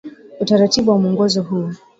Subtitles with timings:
[0.41, 1.69] Utaratibu wa mwongozo huu